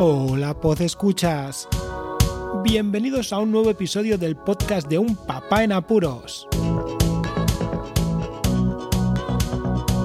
[0.00, 1.68] Hola, Poz Escuchas.
[2.62, 6.46] Bienvenidos a un nuevo episodio del podcast de Un Papá en Apuros.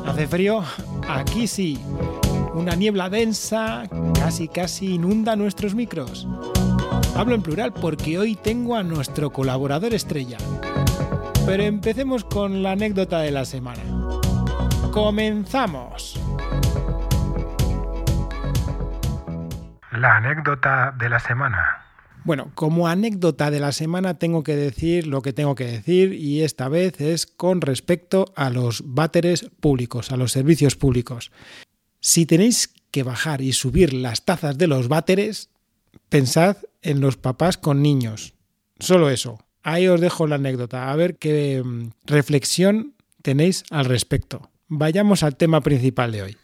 [0.04, 0.64] ¿Hace frío?
[1.08, 1.80] Aquí sí.
[2.56, 3.84] Una niebla densa
[4.16, 6.28] casi casi inunda nuestros micros.
[7.16, 10.40] Hablo en plural porque hoy tengo a nuestro colaborador estrella.
[11.46, 13.84] Pero empecemos con la anécdota de la semana.
[14.92, 16.20] ¡Comenzamos!
[20.04, 21.82] La anécdota de la semana.
[22.26, 26.42] Bueno, como anécdota de la semana tengo que decir lo que tengo que decir y
[26.42, 31.32] esta vez es con respecto a los váteres públicos, a los servicios públicos.
[32.02, 35.52] Si tenéis que bajar y subir las tazas de los váteres,
[36.10, 38.34] pensad en los papás con niños.
[38.80, 39.40] Solo eso.
[39.62, 44.52] Ahí os dejo la anécdota, a ver qué mm, reflexión tenéis al respecto.
[44.68, 46.38] Vayamos al tema principal de hoy.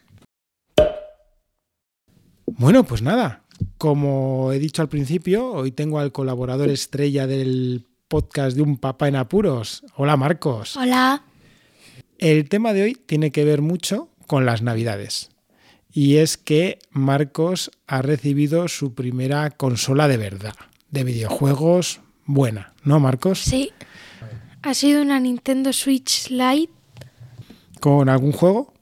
[2.45, 3.44] Bueno, pues nada,
[3.77, 9.08] como he dicho al principio, hoy tengo al colaborador estrella del podcast de Un Papá
[9.08, 9.83] en Apuros.
[9.95, 10.75] Hola Marcos.
[10.78, 11.23] Hola.
[12.17, 15.30] El tema de hoy tiene que ver mucho con las Navidades.
[15.92, 20.55] Y es que Marcos ha recibido su primera consola de verdad,
[20.92, 23.39] de videojuegos buena, ¿no Marcos?
[23.39, 23.72] Sí.
[24.61, 26.73] Ha sido una Nintendo Switch Lite.
[27.80, 28.73] ¿Con algún juego?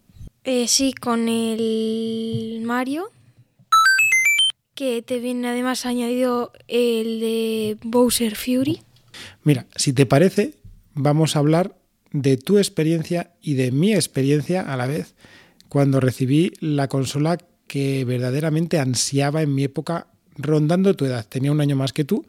[0.43, 3.11] Eh, sí, con el Mario
[4.77, 8.83] que te viene además añadido el de Bowser Fury.
[9.43, 10.53] Mira, si te parece,
[10.93, 11.75] vamos a hablar
[12.11, 15.15] de tu experiencia y de mi experiencia a la vez
[15.67, 21.25] cuando recibí la consola que verdaderamente ansiaba en mi época rondando tu edad.
[21.27, 22.27] Tenía un año más que tú,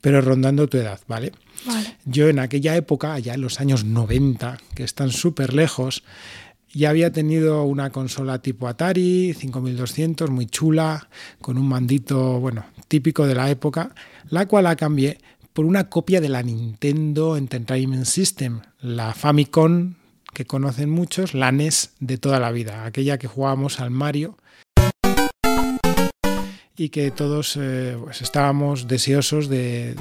[0.00, 1.32] pero rondando tu edad, ¿vale?
[1.66, 1.96] Vale.
[2.04, 6.04] Yo en aquella época, allá en los años 90, que están súper lejos,
[6.72, 11.08] ya había tenido una consola tipo Atari 5200, muy chula,
[11.40, 13.94] con un mandito, bueno, típico de la época,
[14.28, 15.18] la cual la cambié
[15.52, 19.94] por una copia de la Nintendo Entertainment System, la Famicom
[20.32, 24.36] que conocen muchos, la NES de toda la vida, aquella que jugábamos al Mario
[26.80, 29.94] y que todos eh, pues estábamos deseosos de,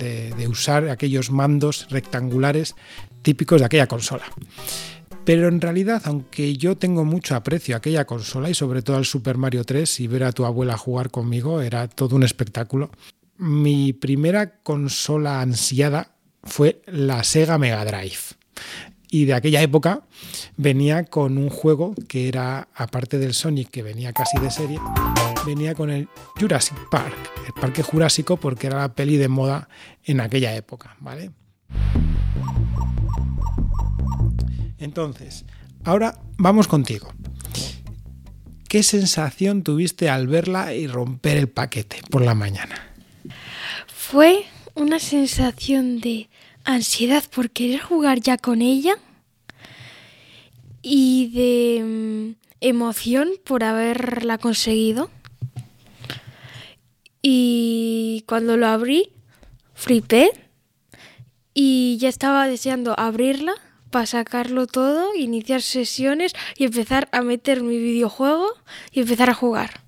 [0.00, 2.74] de, de usar aquellos mandos rectangulares
[3.22, 4.24] típicos de aquella consola.
[5.24, 9.04] Pero en realidad, aunque yo tengo mucho aprecio a aquella consola y sobre todo al
[9.04, 12.90] Super Mario 3 y ver a tu abuela jugar conmigo era todo un espectáculo,
[13.38, 18.34] mi primera consola ansiada fue la Sega Mega Drive.
[19.14, 20.02] Y de aquella época
[20.56, 24.80] venía con un juego que era, aparte del Sonic, que venía casi de serie,
[25.46, 27.14] venía con el Jurassic Park,
[27.46, 29.68] el Parque Jurásico, porque era la peli de moda
[30.02, 31.30] en aquella época, ¿vale?
[34.78, 35.44] Entonces,
[35.84, 37.14] ahora vamos contigo.
[38.68, 42.74] ¿Qué sensación tuviste al verla y romper el paquete por la mañana?
[43.86, 44.44] Fue
[44.74, 46.28] una sensación de
[46.64, 48.96] ansiedad por querer jugar ya con ella
[50.82, 55.10] y de mm, emoción por haberla conseguido.
[57.22, 59.12] Y cuando lo abrí,
[59.74, 60.30] flipé
[61.54, 63.54] y ya estaba deseando abrirla
[63.90, 68.48] para sacarlo todo, iniciar sesiones y empezar a meter mi videojuego
[68.90, 69.80] y empezar a jugar.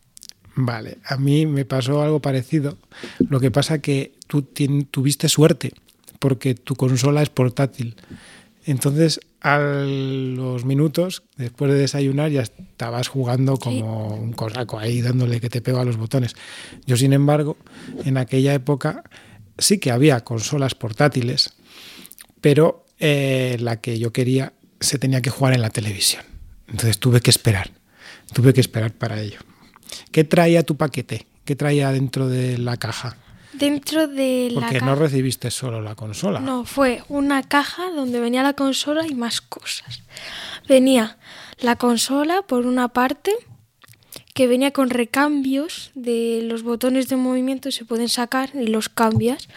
[0.54, 2.78] Vale, a mí me pasó algo parecido.
[3.18, 4.42] Lo que pasa que tú
[4.90, 5.74] tuviste suerte
[6.18, 7.96] porque tu consola es portátil.
[8.64, 15.40] Entonces, a los minutos, después de desayunar, ya estabas jugando como un cosaco ahí, dándole
[15.40, 16.34] que te pega a los botones.
[16.84, 17.56] Yo, sin embargo,
[18.04, 19.04] en aquella época
[19.56, 21.54] sí que había consolas portátiles,
[22.40, 26.24] pero eh, la que yo quería se tenía que jugar en la televisión.
[26.66, 27.70] Entonces tuve que esperar,
[28.32, 29.38] tuve que esperar para ello.
[30.10, 31.26] ¿Qué traía tu paquete?
[31.44, 33.16] ¿Qué traía dentro de la caja?
[33.58, 36.40] Dentro de Porque la no recibiste solo la consola.
[36.40, 40.02] No, fue una caja donde venía la consola y más cosas.
[40.68, 41.18] Venía
[41.58, 43.32] la consola por una parte,
[44.34, 49.48] que venía con recambios de los botones de movimiento, se pueden sacar y los cambias.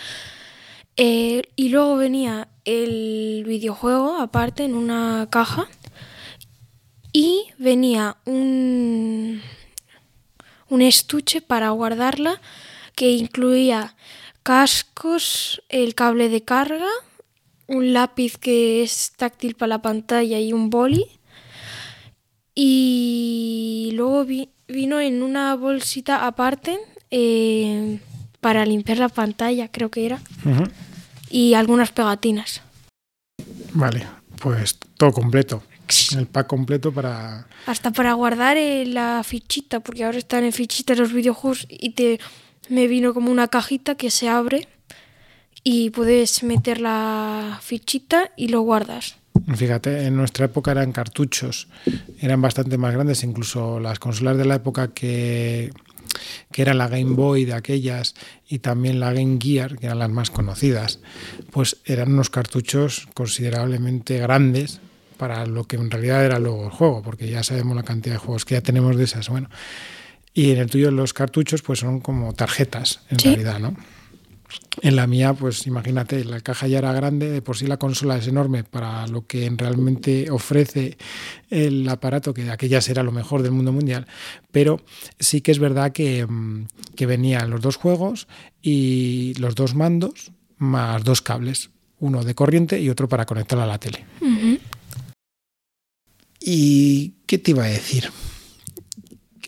[0.95, 5.67] Eh, y luego venía el videojuego aparte en una caja
[7.11, 9.41] y venía un,
[10.69, 12.41] un estuche para guardarla
[12.99, 13.95] que incluía
[14.43, 16.89] cascos, el cable de carga,
[17.65, 21.05] un lápiz que es táctil para la pantalla y un boli.
[22.53, 26.77] Y luego vi, vino en una bolsita aparte
[27.09, 28.01] eh,
[28.41, 30.19] para limpiar la pantalla, creo que era.
[30.43, 30.71] Uh -huh.
[31.29, 32.61] Y algunas pegatinas.
[33.71, 34.05] Vale,
[34.41, 35.63] pues todo completo.
[36.17, 37.47] El pack completo para...
[37.65, 42.19] Hasta para guardar eh, la fichita, porque ahora están en fichitas los videojuegos y te
[42.69, 44.67] me vino como una cajita que se abre
[45.63, 49.17] y puedes meter la fichita y lo guardas.
[49.55, 51.67] Fíjate, en nuestra época eran cartuchos,
[52.19, 55.71] eran bastante más grandes, incluso las consolas de la época que,
[56.51, 58.15] que era la Game Boy de aquellas
[58.47, 60.99] y también la Game Gear, que eran las más conocidas,
[61.51, 64.81] pues eran unos cartuchos considerablemente grandes
[65.17, 68.19] para lo que en realidad era luego el juego, porque ya sabemos la cantidad de
[68.19, 69.29] juegos que ya tenemos de esas.
[69.29, 69.49] Bueno,
[70.33, 73.29] y en el tuyo los cartuchos pues son como tarjetas en Sí.
[73.29, 73.75] realidad, ¿no?
[74.81, 78.17] En la mía, pues imagínate, la caja ya era grande, de por sí la consola
[78.17, 80.97] es enorme para lo que realmente ofrece
[81.51, 84.07] el aparato, que aquella era lo mejor del mundo mundial,
[84.51, 84.81] pero
[85.19, 86.65] sí que es verdad que, mm,
[86.95, 88.27] que venían los dos juegos
[88.61, 93.67] y los dos mandos más dos cables, uno de corriente y otro para conectarla a
[93.67, 94.05] la tele.
[96.39, 98.09] ¿Y qué te iba a decir?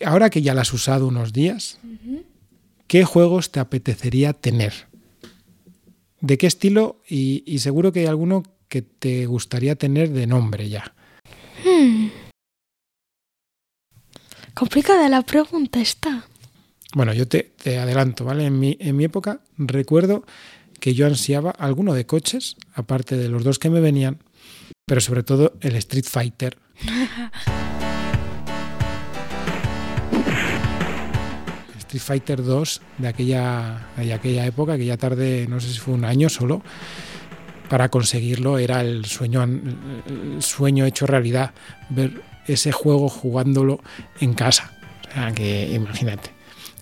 [0.04, 1.78] Ahora que ya la has usado unos días,
[2.86, 4.72] ¿qué juegos te apetecería tener?
[6.20, 7.00] ¿De qué estilo?
[7.08, 10.94] Y, y seguro que hay alguno que te gustaría tener de nombre ya.
[14.54, 16.26] Complicada la pregunta está.
[16.94, 18.46] Bueno, yo te, te adelanto, ¿vale?
[18.46, 20.24] En mi, en mi época recuerdo
[20.78, 24.18] que yo ansiaba alguno de coches, aparte de los dos que me venían,
[24.84, 26.58] pero sobre todo el Street Fighter.
[31.92, 36.04] Street Fighter 2 de aquella, de aquella época, que tarde, no sé si fue un
[36.04, 36.62] año solo,
[37.68, 41.52] para conseguirlo era el sueño, el sueño hecho realidad,
[41.90, 43.80] ver ese juego jugándolo
[44.20, 44.72] en casa.
[45.10, 46.30] O sea, que imagínate.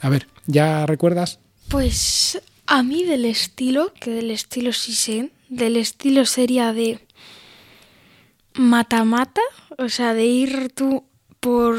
[0.01, 1.41] A ver, ¿ya recuerdas?
[1.69, 7.01] Pues a mí del estilo, que del estilo sí sé, del estilo sería de
[8.55, 9.43] mata-mata,
[9.77, 11.05] o sea, de ir tú
[11.41, 11.77] por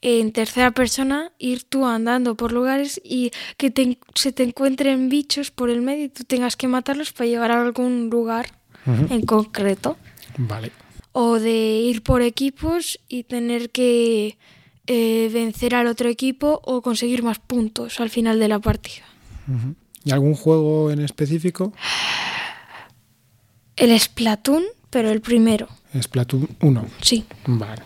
[0.00, 5.50] en tercera persona, ir tú andando por lugares y que te- se te encuentren bichos
[5.50, 8.46] por el medio y tú tengas que matarlos para llegar a algún lugar
[8.86, 9.96] en concreto.
[10.38, 10.70] Vale.
[11.12, 11.50] O de
[11.80, 14.38] ir por equipos y tener que
[14.86, 19.04] eh, vencer al otro equipo o conseguir más puntos al final de la partida.
[20.04, 21.72] ¿Y algún juego en específico?
[23.76, 25.68] El Splatoon, pero el primero,
[26.00, 26.86] Splatoon 1.
[27.02, 27.24] sí.
[27.46, 27.82] Vale.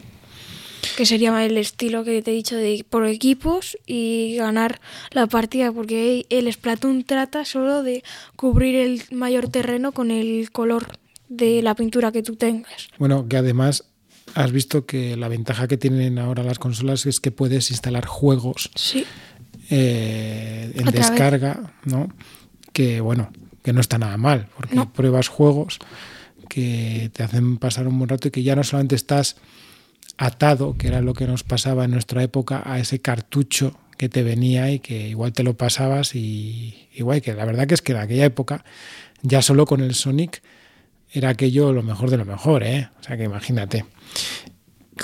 [0.97, 4.81] Que sería el estilo que te he dicho de por equipos y ganar
[5.13, 8.03] la partida, porque el Splatoon trata solo de
[8.37, 10.99] cubrir el mayor terreno con el color
[11.29, 12.89] de la pintura que tú tengas.
[12.99, 13.85] Bueno, que además
[14.35, 18.71] has visto que la ventaja que tienen ahora las consolas es que puedes instalar juegos
[18.75, 19.05] Sí.
[19.71, 21.11] eh, en Otra vez.
[21.11, 22.09] descarga, ¿no?
[22.73, 23.31] Que bueno,
[23.63, 24.93] que no está nada mal, porque No.
[24.93, 25.79] pruebas juegos
[26.49, 29.37] que te hacen pasar un buen rato y que ya no solamente estás
[30.19, 34.23] atado, que era lo que nos pasaba en nuestra época, a ese cartucho que te
[34.23, 37.93] venía y que igual te lo pasabas y igual que la verdad que es que
[37.93, 38.65] en aquella época
[39.23, 40.43] ya solo con el Sonic
[41.11, 42.89] era aquello lo mejor de lo mejor, ¿eh?
[43.01, 43.85] O sea que imagínate.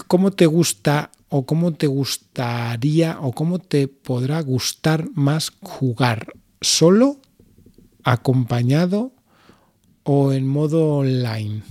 [0.06, 6.32] ¿Cómo te gusta o cómo te gustaría o cómo te podrá gustar más jugar?
[6.61, 7.20] ¿Solo,
[8.04, 9.12] acompañado
[10.02, 11.62] o en modo online?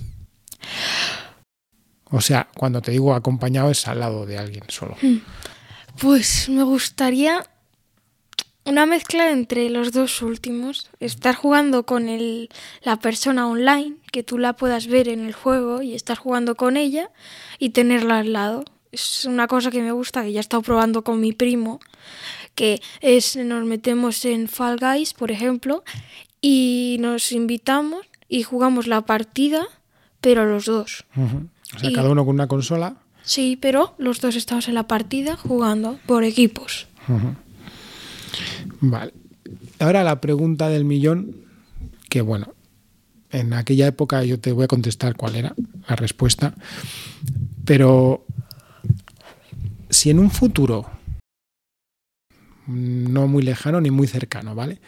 [2.10, 4.96] O sea, cuando te digo acompañado es al lado de alguien solo.
[6.00, 7.44] Pues me gustaría
[8.64, 10.90] una mezcla entre los dos últimos.
[11.00, 12.50] Estar jugando con el,
[12.82, 16.76] la persona online, que tú la puedas ver en el juego y estar jugando con
[16.76, 17.10] ella
[17.58, 18.64] y tenerla al lado.
[18.92, 21.80] Es una cosa que me gusta, que ya he estado probando con mi primo,
[22.54, 25.84] que es nos metemos en Fall Guys, por ejemplo,
[26.40, 29.66] y nos invitamos y jugamos la partida,
[30.20, 31.04] pero los dos.
[31.74, 32.96] O sea, Y- cada uno con una consola.
[33.22, 36.86] Sí, pero los dos estamos en la partida jugando por equipos.
[38.80, 39.12] Vale.
[39.78, 41.36] Ahora la pregunta del millón,
[42.08, 42.54] que bueno,
[43.30, 45.54] en aquella época yo te voy a contestar cuál era
[45.88, 46.54] la respuesta,
[47.64, 48.24] pero
[49.90, 50.86] si en un futuro,
[52.66, 54.78] no muy lejano ni muy cercano, ¿vale?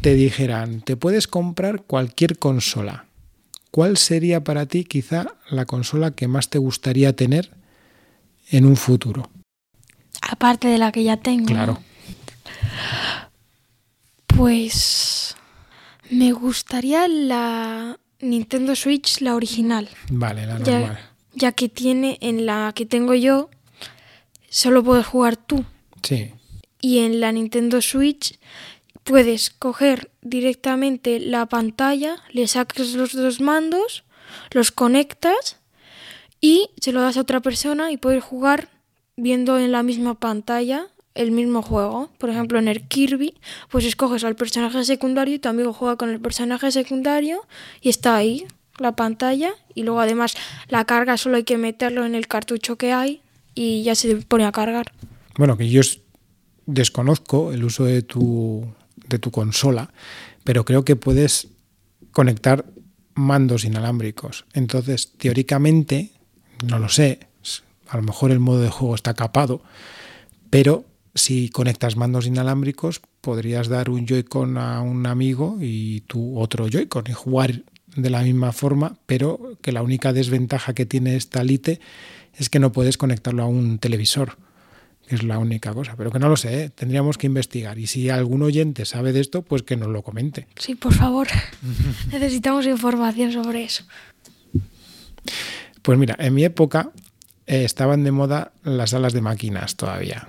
[0.00, 3.06] Te dijeran, te puedes comprar cualquier consola.
[3.72, 7.54] ¿Cuál sería para ti quizá la consola que más te gustaría tener
[8.50, 9.30] en un futuro?
[10.20, 11.46] Aparte de la que ya tengo.
[11.46, 11.78] Claro.
[14.26, 15.34] Pues
[16.10, 20.82] me gustaría la Nintendo Switch, la original, Vale, la normal.
[20.92, 23.48] ya, ya que tiene en la que tengo yo,
[24.50, 25.64] solo puedes jugar tú.
[26.02, 26.30] Sí.
[26.82, 28.38] Y en la Nintendo Switch
[29.04, 34.04] puedes coger directamente la pantalla, le sacas los dos mandos,
[34.52, 35.58] los conectas
[36.40, 38.68] y se lo das a otra persona y puedes jugar
[39.16, 42.10] viendo en la misma pantalla el mismo juego.
[42.18, 43.34] Por ejemplo, en el Kirby,
[43.70, 47.46] pues escoges al personaje secundario y tu amigo juega con el personaje secundario
[47.80, 48.46] y está ahí
[48.78, 50.34] la pantalla y luego además
[50.68, 53.20] la carga solo hay que meterlo en el cartucho que hay
[53.54, 54.92] y ya se pone a cargar.
[55.36, 55.82] Bueno, que yo
[56.66, 58.66] desconozco el uso de tu,
[59.12, 59.92] de tu consola,
[60.42, 61.48] pero creo que puedes
[62.10, 62.64] conectar
[63.14, 64.44] mandos inalámbricos.
[64.52, 66.10] Entonces, teóricamente,
[66.66, 67.20] no lo sé,
[67.88, 69.62] a lo mejor el modo de juego está capado,
[70.50, 76.68] pero si conectas mandos inalámbricos, podrías dar un Joy-Con a un amigo y tú otro
[76.68, 77.62] Joy-Con y jugar
[77.94, 81.80] de la misma forma, pero que la única desventaja que tiene esta Lite
[82.34, 84.38] es que no puedes conectarlo a un televisor,
[85.08, 85.94] es la única cosa.
[85.96, 86.70] Pero que no lo sé, ¿eh?
[86.70, 87.78] tendríamos que investigar.
[87.78, 90.46] Y si algún oyente sabe de esto, pues que nos lo comente.
[90.56, 91.28] Sí, por favor.
[92.12, 93.84] Necesitamos información sobre eso.
[95.82, 96.90] Pues mira, en mi época
[97.46, 100.28] eh, estaban de moda las salas de máquinas todavía.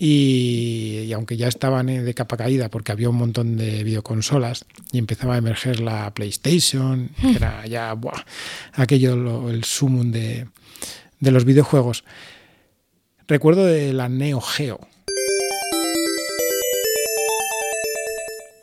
[0.00, 5.34] Y, aunque ya estaban de capa caída porque había un montón de videoconsolas y empezaba
[5.34, 8.24] a emerger la PlayStation, que era ya buah,
[8.74, 10.46] aquello el sumum de,
[11.18, 12.04] de los videojuegos,
[13.28, 14.80] recuerdo de la Neo Geo.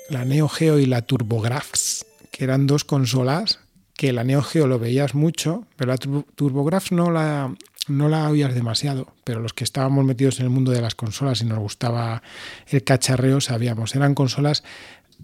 [0.10, 3.60] La Neo Geo y la TurboGrafx, que eran dos consolas
[3.94, 7.56] que la Neo Geo lo veías mucho, pero la TurboGrafx no la,
[7.88, 11.42] no la oías demasiado, pero los que estábamos metidos en el mundo de las consolas
[11.42, 12.22] y nos gustaba
[12.68, 14.64] el cacharreo sabíamos, eran consolas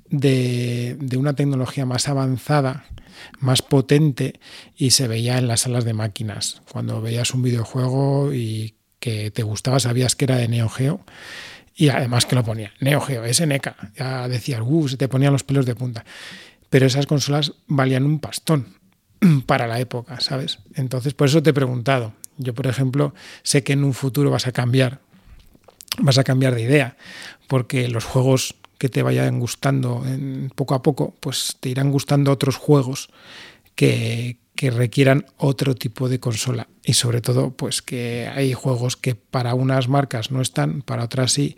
[0.10, 2.86] de, una tecnología más avanzada,
[3.40, 4.40] más potente
[4.76, 6.62] y se veía en las salas de máquinas.
[6.72, 11.02] Cuando veías un videojuego y que te gustaba, sabías que era de Neo Geo
[11.76, 15.44] y además que lo ponía Neo Geo, SNK, ya decías, uh, se te ponían los
[15.44, 16.06] pelos de punta.
[16.70, 18.78] Pero esas consolas valían un pastón
[19.48, 20.60] para la época, ¿sabes?
[20.76, 24.46] Entonces, por eso te he preguntado, yo, por ejemplo, sé que en un futuro vas
[24.48, 25.00] a cambiar,
[25.98, 26.98] vas a cambiar de idea,
[27.48, 32.32] porque los juegos que te vayan gustando en, poco a poco, pues te irán gustando
[32.32, 33.10] otros juegos
[33.76, 36.68] que, que requieran otro tipo de consola.
[36.84, 41.32] Y sobre todo, pues que hay juegos que para unas marcas no están, para otras
[41.32, 41.58] sí.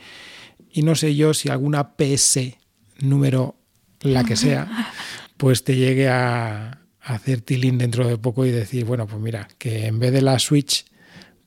[0.71, 2.55] Y no sé yo si alguna PS
[2.99, 3.57] número
[3.99, 4.93] la que sea,
[5.35, 9.87] pues te llegue a, hacer tilín dentro de poco y decir, bueno, pues mira, que
[9.87, 10.85] en vez de la Switch,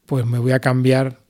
[0.04, 1.20] pues me voy a cambiar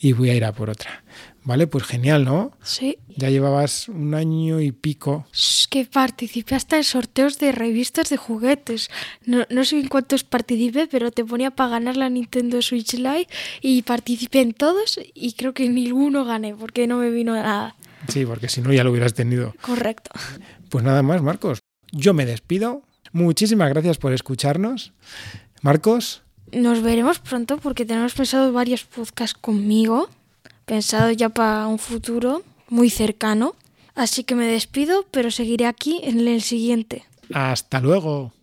[0.00, 1.04] y voy a ir a por otra.
[1.46, 2.50] Vale, pues genial, ¿no?
[2.60, 2.98] Sí.
[3.16, 5.26] Ya llevabas un año y pico.
[5.70, 8.90] que participé hasta en sorteos de revistas de juguetes.
[9.24, 13.28] No, no sé en cuántos participé, pero te ponía para ganar la Nintendo Switch Lite
[13.60, 17.76] y participé en todos y creo que ninguno gané porque no me vino nada.
[18.08, 19.54] Sí, porque si no ya lo hubieras tenido.
[19.60, 20.10] Correcto.
[20.68, 21.60] Pues nada más, Marcos.
[21.92, 22.82] Yo me despido.
[23.12, 24.92] Muchísimas gracias por escucharnos.
[25.62, 26.22] Marcos.
[26.50, 30.08] Nos veremos pronto porque tenemos pensado varios podcasts conmigo,
[30.66, 33.54] pensado ya para un futuro muy cercano.
[33.94, 37.06] Así que me despido, pero seguiré aquí en el siguiente.
[37.32, 38.34] Hasta luego.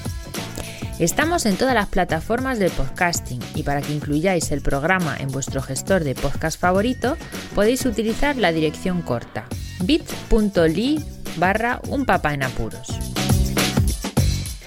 [0.98, 5.62] Estamos en todas las plataformas de podcasting y para que incluyáis el programa en vuestro
[5.62, 7.16] gestor de podcast favorito
[7.54, 9.44] podéis utilizar la dirección corta
[9.84, 10.98] bit.ly
[11.36, 13.05] barra un en apuros.